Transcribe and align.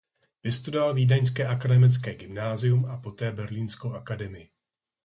Vystudoval 0.43 0.93
vídeňské 0.93 1.47
akademické 1.47 2.13
gymnázium 2.15 2.85
a 2.85 2.97
poté 2.97 3.31
berlínskou 3.31 3.93
akademii. 3.93 4.49